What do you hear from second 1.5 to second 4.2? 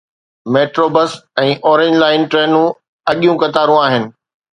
Orange line ٽرينون اڳيون قطارون آهن.